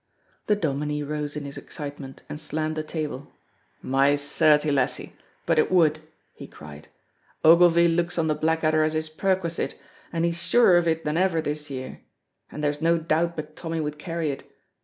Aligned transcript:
The 0.47 0.55
Dominie 0.55 1.03
rose 1.03 1.35
in 1.37 1.45
his 1.45 1.59
excitement 1.59 2.23
and 2.27 2.39
slammed 2.39 2.75
the 2.75 2.81
table, 2.81 3.27
"My 3.83 4.15
certie, 4.15 4.71
lassie, 4.71 5.13
but 5.45 5.59
it 5.59 5.71
would!" 5.71 5.99
he 6.33 6.47
cried, 6.47 6.87
"Ogilvy 7.43 7.87
looks 7.87 8.17
on 8.17 8.25
the 8.25 8.33
Blackadder 8.33 8.81
as 8.81 8.93
his 8.93 9.09
perquisite, 9.09 9.79
and 10.11 10.25
he's 10.25 10.41
surer 10.41 10.77
of 10.77 10.87
it 10.87 11.05
than 11.05 11.17
ever 11.17 11.39
this 11.39 11.69
year. 11.69 12.01
And 12.51 12.63
there's 12.63 12.81
no 12.81 12.97
doubt 12.97 13.35
but 13.35 13.55
Tommy 13.55 13.79
would 13.79 13.99
carry 13.99 14.31
it. 14.31 14.43